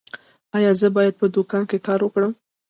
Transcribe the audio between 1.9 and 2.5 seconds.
وکړم؟